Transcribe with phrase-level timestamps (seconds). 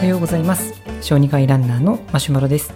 [0.00, 0.80] おはようございます。
[1.02, 2.72] 小児科医ランナーのマシュマロです。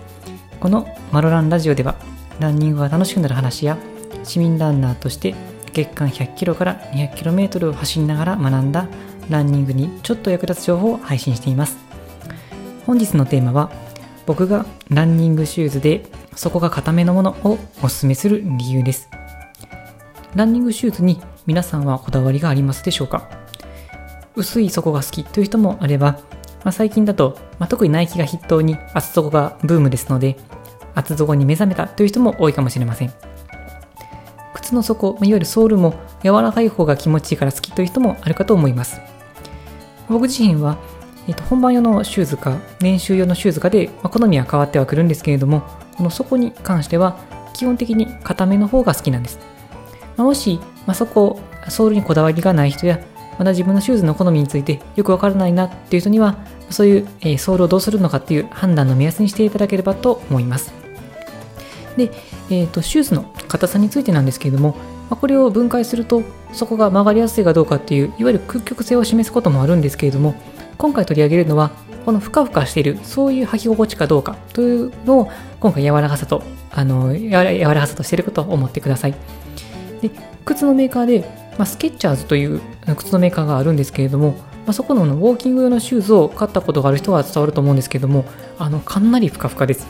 [0.61, 1.97] このマロランラジオでは
[2.39, 3.79] ランニングが楽しくなる話や
[4.25, 5.35] 市民ランナーとして
[5.73, 8.89] 月間100キロから200キロメートルを走りながら学んだ
[9.31, 11.79] ランニングにちょっと役立つ情報を配信しています。
[12.85, 13.73] 本日のテーマは
[14.27, 16.05] 僕がランニングシューズで
[16.37, 19.09] 底が固めのものをおすすめする理由です。
[20.35, 23.31] ランニングシューズに皆さんはこだわりがありますでしょうか？
[24.37, 26.19] 薄い底が好きという人もあれば、
[26.65, 30.37] まあ、最近だと、まあ、特にナイキが筆頭に厚底がブームですので
[30.95, 33.13] 厚底に目覚めたという人も多いかもしれません。
[34.55, 39.01] 靴の底、いわゆるソールも柔らかい方が気持ちいいから好きという人もあるかと思います。
[40.09, 40.79] 僕自身は、
[41.29, 45.63] えー、と本番用のシューズか練習用のシューズかで、まあ、好みは変わってはくるんですけれども
[45.97, 47.19] この底に関しては
[47.55, 49.39] 基本的に固めの方が好きなんです、
[50.17, 53.01] まあ、もし、まあ、そこソールにこだわりがない人や
[53.39, 56.37] まだ自分のシューズの好みについてよくわからないなっていう人には
[56.71, 60.73] そういう、えー、ソールをどうするのかっていう判断の目安にしていただければと思います。
[61.97, 62.11] で、
[62.51, 64.77] えーと、シューズの硬さについてなんですけれども、ま
[65.11, 70.35] あ、これを分解するとそこが曲がりやすいかどうかっていういわゆる屈曲性を示すこともあるんですけれども
[70.79, 71.71] 今回取り上げるのは
[72.05, 79.15] このふかふかしているそういう履き心地かどうかというのを今回柔らかさとあの柔らかさとしていることを思ってください。
[80.03, 80.11] で
[80.45, 81.25] 靴のメーカーで、
[81.59, 82.61] まあ、スケッチャーズという
[82.97, 88.25] 靴のメーカーがあるんですけれども、まあ、そこのウォーキング用のシューズを買ったことがある人は伝わると思うんですけども
[88.59, 89.87] あのかなりふかふかです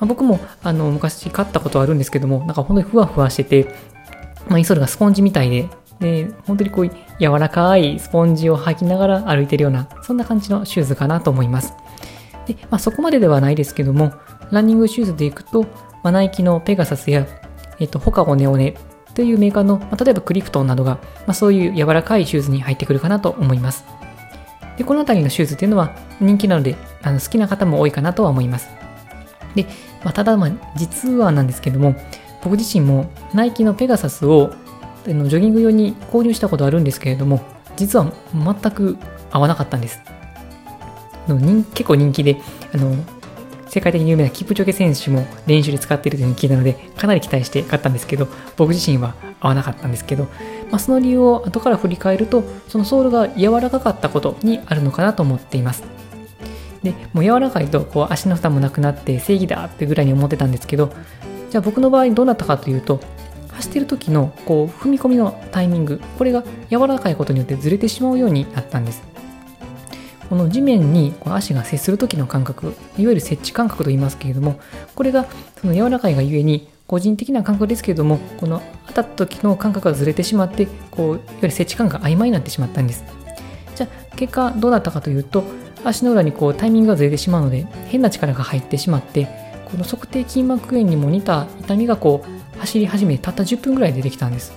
[0.00, 3.68] まあ、僕もあの昔買ったことあるんですけども、なんか本当にふわふわしてて、
[4.48, 5.68] まあ、インソールがスポンジみたいで、
[6.00, 11.74] で、本当にこう柔らかいスポンジを履きながら歩いてるような、そんな感じのシューズかなと思います。
[12.46, 14.12] で、まあ、そこまでではないですけども、
[14.50, 15.62] ランニングシューズでいくと、
[16.02, 17.26] まあ、ナイキのペガサスや、
[17.78, 18.74] えっと、ホカゴネオネ
[19.14, 23.84] というメーカーの、まあ、例えばクリプトンなどが、まあ、そういう柔らかいシューズに入ってくるかなと思います。
[24.76, 28.68] で、この辺りのシューズっていうのは人気なので、あの好きな方も多いかなとは思います。
[29.54, 29.66] で、
[30.02, 31.94] まあ、ただ、まあ、実はなんですけども、
[32.42, 34.52] 僕自身もナイキのペガサスを
[35.06, 37.40] ジョギング用に購入したことあるんですけれども、
[37.76, 38.98] 実は全く
[39.30, 40.00] 合わなかったんです。
[41.74, 42.40] 結構人気で、
[42.74, 42.96] あの
[43.74, 50.28] 世界的に有名なキプチョゲ選手も練習で使っているというふうに聞いたので、かなり期待して買ったんですけど、僕自身は合わなかったんですけど、
[50.70, 55.82] まあ、その理由を後から振り返ると、そのソールが柔らかかったことにあるのかなと思っています。
[56.84, 60.92] でもう柔らかいとこう足の負担もなくなって正義だってぐらいに思ってたんですけど
[61.50, 63.00] じゃあ僕の場合どうなったかというと
[63.52, 69.13] 走ってる時のこう踏み込みのタイミングこれが柔らかいことによってずれてしまうようになったんです
[70.34, 74.58] この地面にこう足が接する時の感覚いわゆる接地感覚と言いますけれども
[74.96, 75.26] これが
[75.60, 83.04] その柔らかいがゆえに個人的な感覚ですけれどもこの当たった時の感覚がずれてしまってこういわゆる接地感が曖昧になってしまったんです。
[83.76, 85.44] じゃあ結果どうなったかというと
[85.84, 89.28] 足の裏にこうタイミングがずれてしまうので変な力が入ってしまって
[89.66, 94.52] この測定筋膜炎にも似た痛みがこう走り始めたった10分ぐらい出てきたんです。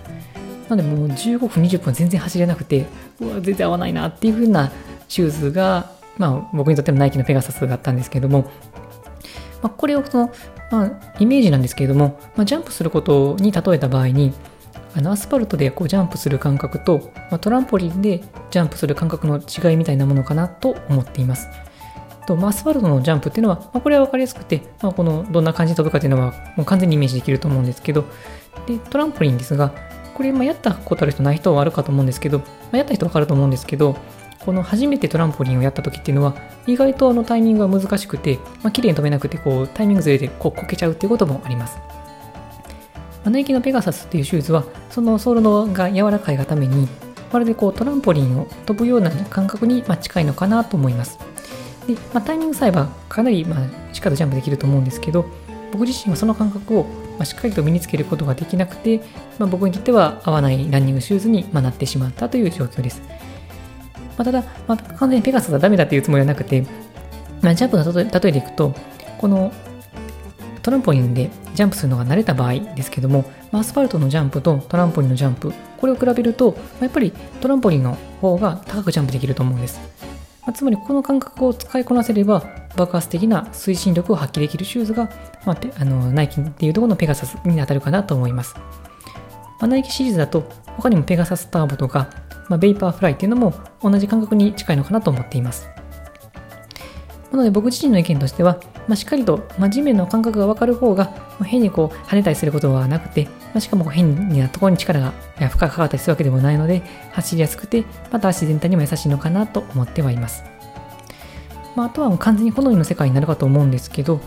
[0.69, 2.88] なのでもう15分20分全然走れなくて
[3.21, 4.71] うわ全然合わないなっていう風な
[5.07, 8.50] シューズが、まあ、僕にとってのナイキのペガサスだったんですけども、
[9.62, 10.31] まあ、これをその、
[10.72, 14.34] まあ、イメージなんですけれども、まあ、ジャンプすることに例えた場合に
[14.95, 21.47] あのアスファルトでこうジャンプする感覚と、ま、トランポリンでジャンプする感覚の違いみたいなものかなと思っています。
[22.25, 28.03] とまあ、アスファルトのジャンプっていうのは、まあ、これは分かりやすくて、まあ、このどんな感じで飛ぶかっていうのはもう完全にイメージできると思うんですけど、
[28.66, 29.72] でトランポリンですが、
[30.13, 33.95] これ、まあ、やったことある人ない人はあるかと思うんですけど、まあ、やった人は分かると思うんですけど、
[34.47, 36.33] この初めてトランポリンをやった時っていうのは、
[36.67, 41.77] 意外とあのタイミングが難しくて、まあ、綺麗に飛べなくて、こうタイミングずれてこうこけちゃうっていうこともあります。
[43.25, 46.87] ナイキのペガサスっていうシューズは、そのソールのが柔らかいがために、
[47.29, 51.19] まるでこうトランポリンを飛ぶような感覚にま近いのかなと思います。
[51.85, 55.25] で、まあ、タイミングさえばかなりまあしっかりジャンプできると思うんですけど、
[55.73, 56.85] 僕自身はその感覚を
[57.19, 59.01] ましっかりと身につけることができなくて、
[59.39, 63.01] まあ、僕にとっては合わないランニングシューズにまなってしまったという状況です。
[64.17, 66.65] まあ、ただ、まあ、完全にペガサスはダメだというつもりはなくて、
[67.41, 68.74] まあ、ジャンプの例えでいくと、
[69.18, 69.51] この
[70.62, 79.80] トランポリンでジャンプするのが慣れた場合ですけども、アスファルトのジャンプとトランポリンのジャンプ、これを比べると、やっぱりトランポリンの方が高くジャンプできると思うんです。
[80.41, 82.44] まあ、つまり、この感覚を使いこなせれば、
[82.75, 85.09] 爆発的な推進力を発揮できるシューズが、
[85.45, 88.56] まあ、あのナイキっていうところのペガサスに当たるかなと思います。
[89.59, 92.09] ま、ナイキシリーズだと、他にもペガサスターボとか、
[92.49, 95.67] まあ、ベイパーフライっていうのも同じ感覚に近いのかなと思っています。
[97.31, 110.43] なので僕自身の意見としては、まあ、しっかりと、まあ、地面の感覚が分かる方が、ま、変にこう跳ねたりすることはなくて、まあ、しかも変なところに力が負荷かかったりするわけでもないので走りやすくてまた足全体にも優しいのかなと思ってはいます
[111.77, 114.21] まあ、あとはもう完全に好みの世界になるかと思うんですけど、ま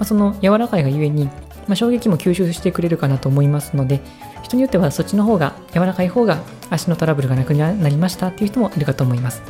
[0.00, 1.32] あ、その柔らかいがゆえに、ま
[1.74, 4.00] あ、衝撃も吸収してくれるかなと思いますので
[4.48, 6.38] 人によってはそっちの方が柔らかい方が
[6.70, 9.42] 足のトラブルがなくなりましたっていう人もいるかと思います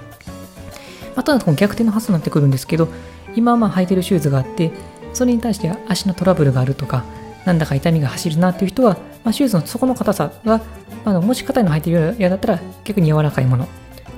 [1.14, 2.88] あとはこの逆転の発想になってくるんですけど
[3.34, 4.72] 今はまあ履いてるシューズがあって
[5.14, 7.04] それに対して足のトラブルがあるとか
[7.44, 10.60] なんだか痛みが走るなっていう人は、まあ、シューズの底の硬さが、
[11.04, 13.68] あのもし硬いの履いてる嫌だったら逆に柔らかいもの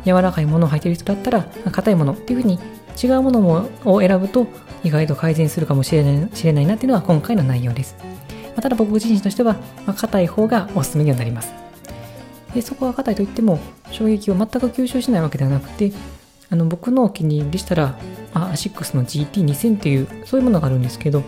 [0.05, 2.59] 柔らかいものを履いてる人だったら硬いものっていうふうに
[3.01, 4.47] 違うものを選ぶと
[4.83, 7.97] 意外と改善するかもしれないしれないなっていうのは今回の内容です。
[8.57, 9.57] ま、ただ僕自身としては、
[9.87, 11.53] ま、硬い方がおすすめにはなります。
[12.55, 13.61] でそこは硬いといっても
[13.93, 15.93] 衝撃を全く吸収しないわけではなくて
[16.51, 17.97] あの僕のお気に入りでしたら、
[18.35, 21.23] アシックスの GT2000 っていうそういうものがあるんですけど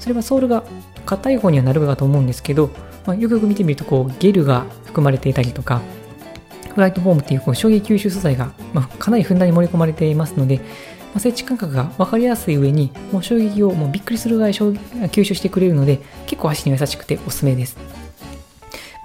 [0.00, 0.64] それはソールが
[1.04, 2.70] 硬い方にはなるかと思うんですけど、
[3.06, 5.80] まあ、よくよく見てみるとこうゲルが含まれていたりとか
[6.74, 10.60] フライトフォームっていうこう衝撃吸収素材が、まあ、かなりふんだんに盛り込まれていますので、
[11.16, 17.78] まあ、設置感覚が分かりやすい上にもう衝撃をもうびっくりするぐらい吸収してくれるので結構足に優しくておすすめです。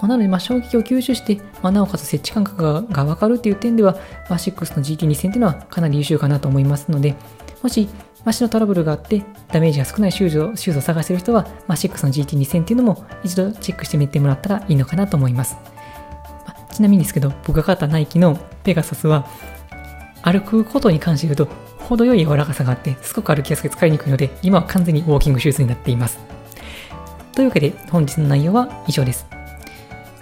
[0.01, 3.93] まあ、なので、ま、衝撃を吸収して、まあ、なおかつ設置感覚がが分かるっていう点では、
[4.29, 7.15] まあ、6の GT2000 っていうのはかなり優秀かなと思いますので、
[7.63, 7.87] もし
[8.25, 15.55] 足のトラブルがあってダメージが少ないシューズをシューズを探している人は、まあ、6の GT2000 っていうのも一度チェックしてみてもらったらいいのかなと思います。
[16.45, 19.25] まあ、ちなみにですけど、僕が買ったナイキのペガサスは、
[20.23, 26.19] 歩くことに関して言うと、程よい柔らかさがあって、すごく歩きやすく使いにくいので、今は完全にウォーキングシューズになっています。
[27.33, 29.25] というわけで、本日の内容は以上です。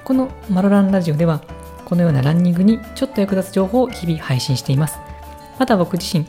[0.04, 1.42] このマロランラジオでは、
[1.86, 4.98] このようなランニングにちょっと役立つ情報を日々配信しています。
[5.60, 6.26] また僕自身、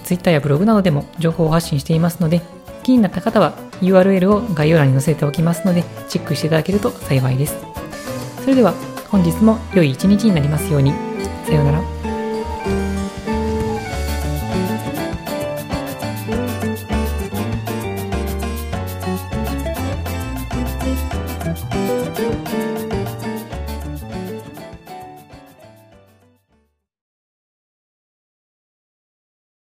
[0.00, 2.42] Twitter やブログなどでも情報を発信していますので、
[2.82, 7.56] 気になった方は URL を概要欄に載せておきますので、チェックしていただけると幸いです。
[8.42, 8.74] それでは
[9.08, 10.92] 本日も良い一日になりますように。
[11.46, 12.11] さようなら。